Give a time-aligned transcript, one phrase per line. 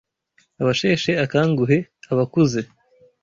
[0.61, 1.77] Abasheshe akanguhe:
[2.11, 2.59] abakuze